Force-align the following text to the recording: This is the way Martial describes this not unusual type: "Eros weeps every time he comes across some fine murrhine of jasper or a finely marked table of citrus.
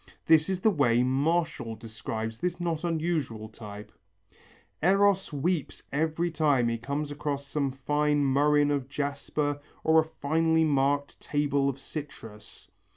This 0.25 0.49
is 0.49 0.61
the 0.61 0.71
way 0.71 1.03
Martial 1.03 1.75
describes 1.75 2.39
this 2.39 2.59
not 2.59 2.83
unusual 2.83 3.47
type: 3.49 3.91
"Eros 4.81 5.31
weeps 5.31 5.83
every 5.93 6.31
time 6.31 6.69
he 6.69 6.79
comes 6.79 7.11
across 7.11 7.45
some 7.45 7.69
fine 7.71 8.25
murrhine 8.25 8.71
of 8.71 8.89
jasper 8.89 9.59
or 9.83 9.99
a 9.99 10.03
finely 10.03 10.63
marked 10.63 11.19
table 11.21 11.69
of 11.69 11.77
citrus. 11.77 12.71